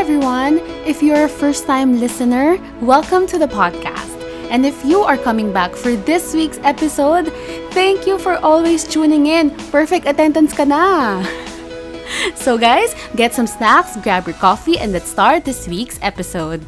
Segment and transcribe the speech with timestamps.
[0.00, 0.56] everyone!
[0.88, 4.16] If you're a first time listener, welcome to the podcast.
[4.48, 7.28] And if you are coming back for this week's episode,
[7.76, 9.50] thank you for always tuning in.
[9.68, 11.20] Perfect attendance ka na!
[12.34, 16.64] So, guys, get some snacks, grab your coffee, and let's start this week's episode.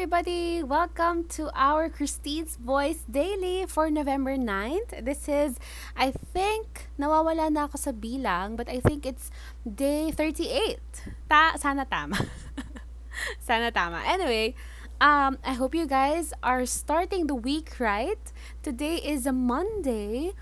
[0.00, 0.62] Everybody!
[0.62, 5.04] Welcome to our Christine's Voice Daily for November 9th.
[5.04, 5.60] This is,
[5.92, 9.28] I think, nawawala na ako sa bilang, but I think it's
[9.60, 10.80] day 38.
[11.28, 12.16] Ta sana tama.
[13.44, 14.00] sana tama.
[14.08, 14.56] Anyway,
[15.04, 18.24] um, I hope you guys are starting the week right.
[18.64, 20.32] Today is a Monday.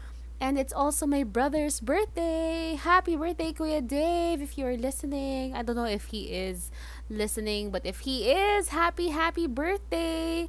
[0.41, 2.77] And it's also my brother's birthday.
[2.79, 5.55] Happy birthday, Kuya Dave, if you're listening.
[5.55, 6.71] I don't know if he is
[7.11, 10.49] listening, but if he is, happy, happy birthday.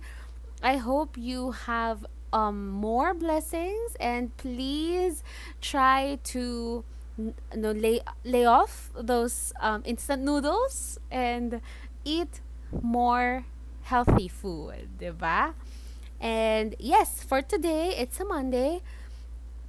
[0.61, 5.23] I hope you have um, more blessings and please
[5.61, 6.83] try to
[7.17, 11.61] n- no, lay, lay off those um, instant noodles and
[12.06, 12.41] eat
[12.81, 13.45] more
[13.83, 15.53] healthy food, diba?
[16.19, 18.81] And yes, for today, it's a Monday.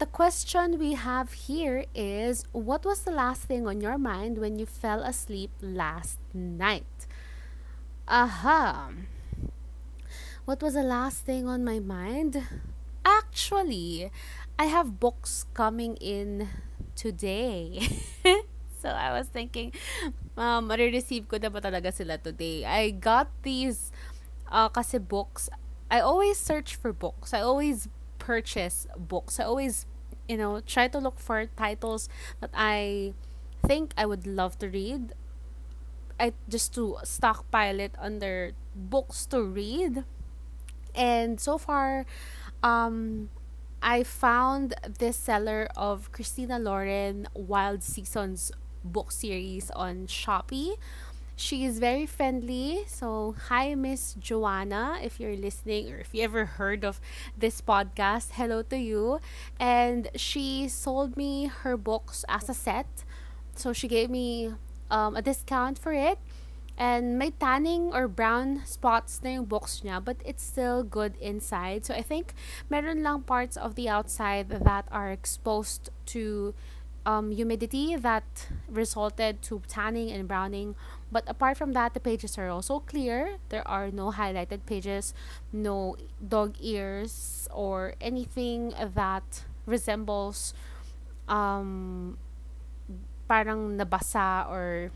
[0.01, 4.56] The question we have here is What was the last thing on your mind when
[4.56, 7.05] you fell asleep last night?
[8.09, 8.97] Aha.
[10.48, 12.41] What was the last thing on my mind?
[13.05, 14.09] Actually,
[14.59, 16.48] I have books coming in
[16.97, 17.84] today.
[18.81, 19.77] so I was thinking,
[20.33, 22.65] um, receive ko na ba talaga sila today?
[22.65, 23.93] I got these
[24.48, 25.53] uh, kasi books.
[25.93, 27.37] I always search for books.
[27.37, 27.84] I always
[28.31, 29.41] purchase books.
[29.41, 29.91] I always,
[30.31, 32.06] you know, try to look for titles
[32.39, 33.11] that I
[33.67, 35.19] think I would love to read.
[36.20, 40.05] I just to stockpile it under books to read.
[40.94, 42.06] And so far,
[42.62, 43.31] um,
[43.82, 48.53] I found this seller of Christina Lauren Wild Seasons
[48.84, 50.78] book series on Shopee.
[51.41, 52.84] She is very friendly.
[52.87, 55.01] So, hi, Miss Joanna.
[55.03, 57.01] If you're listening or if you ever heard of
[57.33, 59.21] this podcast, hello to you.
[59.59, 63.05] And she sold me her books as a set.
[63.56, 64.53] So, she gave me
[64.91, 66.19] um, a discount for it.
[66.77, 71.87] And may tanning or brown spots na yung books niya, but it's still good inside.
[71.87, 72.34] So, I think
[72.69, 76.53] meron lang parts of the outside that are exposed to
[77.06, 78.25] um, humidity that
[78.69, 80.75] resulted to tanning and browning.
[81.11, 83.38] But apart from that, the pages are also clear.
[83.49, 85.15] There are no highlighted pages,
[85.53, 85.97] no
[86.27, 90.55] dog ears, or anything that resembles
[91.28, 92.19] um,
[93.28, 94.91] parang nabasa or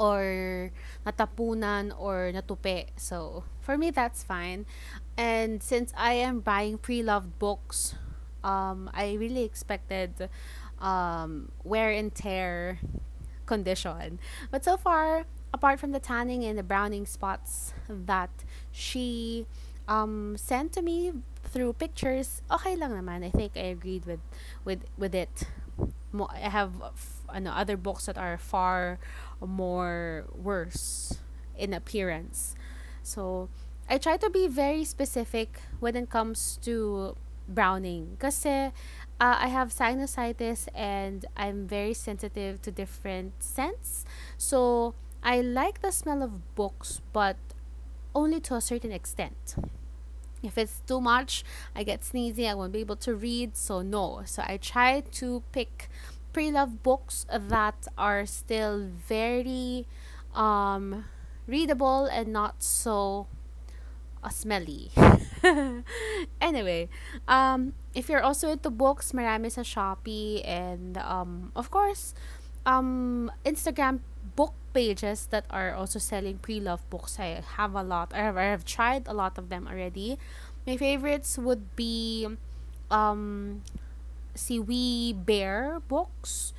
[0.00, 0.72] or
[1.04, 2.88] natapunan or natupi.
[2.96, 4.64] So, for me, that's fine.
[5.16, 7.94] And since I am buying pre-loved books,
[8.42, 10.30] um, I really expected
[10.80, 12.78] um, wear and tear
[13.46, 14.18] condition.
[14.50, 18.30] But so far, apart from the tanning and the browning spots that
[18.70, 19.46] she
[19.88, 21.12] um, sent to me
[21.44, 23.24] through pictures, okay lang naman.
[23.24, 24.20] I think I agreed with
[24.64, 25.44] with with it.
[26.14, 26.72] I have
[27.28, 28.98] ano, other books that are far
[29.40, 31.18] more worse
[31.56, 32.54] in appearance.
[33.02, 33.48] So,
[33.88, 37.16] I try to be very specific when it comes to
[37.48, 38.16] browning.
[38.18, 38.70] Kasi
[39.20, 44.04] uh, I have sinusitis and I'm very sensitive to different scents.
[44.38, 47.36] So, I like the smell of books, but
[48.14, 49.54] only to a certain extent.
[50.42, 51.44] If it's too much,
[51.76, 54.22] I get sneezy, I won't be able to read, so no.
[54.24, 55.90] So I try to pick
[56.32, 59.86] pre-loved books that are still very
[60.34, 61.04] um
[61.46, 63.26] readable and not so
[64.22, 64.90] uh, smelly.
[66.40, 66.88] anyway,
[67.28, 72.14] um, if you're also into books, marami sa Shopee and um, of course,
[72.66, 74.00] um, Instagram
[74.36, 77.18] book pages that are also selling pre-loved books.
[77.18, 78.12] I have a lot.
[78.14, 80.18] I have, I have tried a lot of them already.
[80.66, 82.28] My favorites would be
[82.90, 83.62] um,
[84.34, 86.52] si We Bear books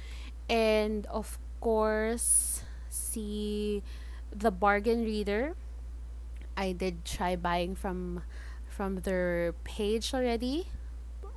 [0.50, 3.84] and of course si
[4.36, 5.56] The Bargain Reader.
[6.58, 8.24] I did try buying from
[8.68, 10.68] from their page already.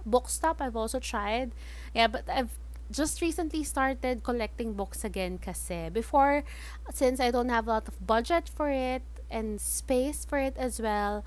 [0.08, 1.52] Bookstop I've also tried.
[1.94, 2.56] Yeah, but I've
[2.90, 6.44] just recently started collecting books again kasi before
[6.92, 10.80] since I don't have a lot of budget for it and space for it as
[10.80, 11.24] well,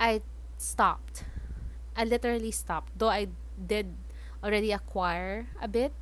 [0.00, 0.22] I
[0.58, 1.24] stopped.
[1.96, 2.98] I literally stopped.
[2.98, 3.94] Though I did
[4.42, 5.92] already acquire a bit,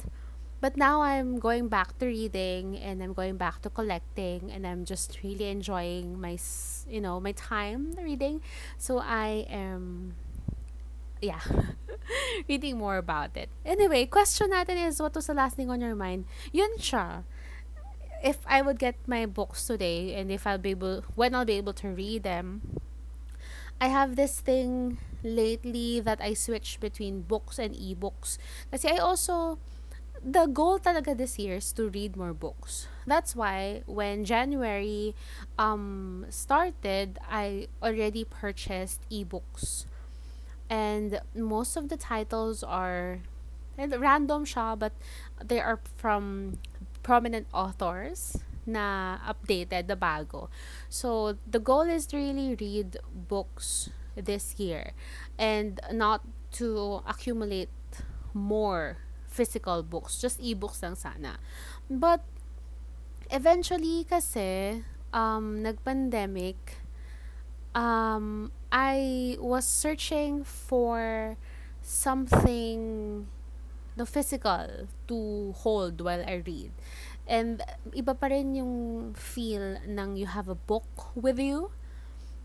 [0.61, 4.85] but now I'm going back to reading and I'm going back to collecting and I'm
[4.85, 6.39] just really enjoying my
[6.89, 8.41] you know my time reading.
[8.79, 10.15] So I am
[11.21, 11.43] yeah
[12.49, 13.49] reading more about it.
[13.65, 16.25] Anyway, question natin is what was the last thing on your mind?
[16.53, 17.25] Yun siya.
[18.23, 21.59] if I would get my books today and if I'll be able when I'll be
[21.59, 22.63] able to read them,
[23.81, 28.39] I have this thing lately that I switch between books and ebooks.
[28.71, 29.59] Kasi I also
[30.23, 32.87] the goal talaga this year is to read more books.
[33.07, 35.15] That's why when January
[35.59, 39.87] um started, I already purchased ebooks.
[40.73, 43.21] And most of the titles are
[43.77, 44.97] random siya, but
[45.37, 46.57] they are from
[47.05, 50.49] prominent authors na updated, the bago.
[50.89, 54.97] So, the goal is to really read books this year
[55.37, 56.25] and not
[56.63, 57.69] to accumulate
[58.33, 58.97] more
[59.29, 61.37] physical books, just ebooks lang sana.
[61.89, 62.25] But
[63.33, 66.85] eventually kasi um nag-pandemic
[67.73, 71.37] um I was searching for
[71.83, 73.29] something
[73.97, 76.73] no physical to hold while I read.
[77.29, 77.61] And
[77.93, 81.71] iba pa rin yung feel ng you have a book with you.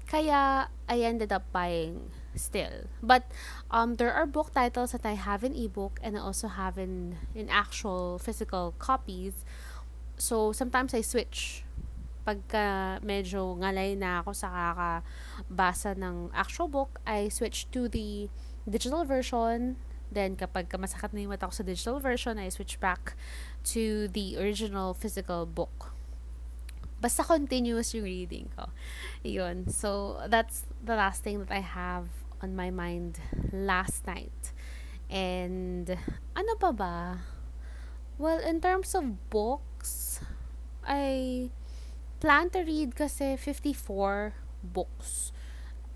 [0.07, 2.91] Kaya I ended up buying still.
[3.01, 3.31] But
[3.71, 7.17] um, there are book titles that I have in ebook and I also have in
[7.35, 9.47] in actual physical copies.
[10.19, 11.66] So sometimes I switch.
[12.27, 18.27] Pagka medyo ngalay na ako sa kakabasa ng actual book, I switch to the
[18.67, 19.79] digital version.
[20.11, 23.15] Then kapag masakit na yung mata ko sa digital version, I switch back
[23.71, 25.95] to the original physical book.
[26.99, 28.75] Basta continuous yung reading ko.
[29.23, 29.71] Yun.
[29.71, 32.09] So, that's the last thing that I have
[32.41, 33.21] on my mind
[33.53, 34.51] last night.
[35.07, 35.93] And,
[36.35, 37.21] ano pa ba?
[38.17, 40.19] Well, in terms of books,
[40.81, 41.53] I
[42.19, 44.33] plan to read kasi 54
[44.63, 45.31] books.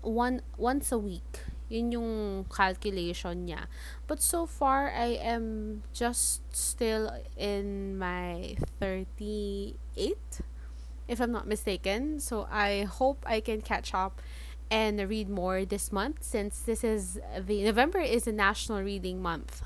[0.02, 1.40] One, once a week.
[1.68, 2.12] Yun yung
[2.52, 3.64] calculation niya.
[4.06, 10.18] But so far, I am just still in my 38,
[11.08, 12.20] if I'm not mistaken.
[12.20, 14.20] So I hope I can catch up
[14.70, 19.62] and read more this month since this is the November is a national reading month.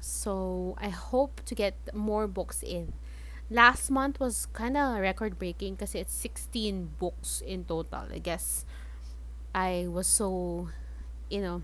[0.00, 2.92] So I hope to get more books in.
[3.50, 8.06] Last month was kind of record breaking because it's 16 books in total.
[8.12, 8.64] I guess
[9.52, 10.68] I was so,
[11.28, 11.62] you know,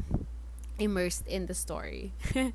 [0.79, 2.13] immersed in the story.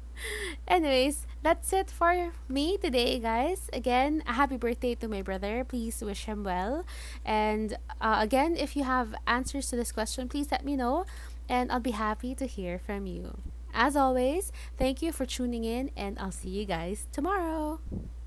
[0.67, 3.69] Anyways, that's it for me today, guys.
[3.71, 5.63] Again, a happy birthday to my brother.
[5.63, 6.85] Please wish him well.
[7.25, 11.05] And uh, again, if you have answers to this question, please let me know,
[11.49, 13.39] and I'll be happy to hear from you.
[13.73, 17.79] As always, thank you for tuning in, and I'll see you guys tomorrow.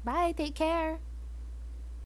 [0.04, 0.32] Bye.
[0.36, 0.98] Take care.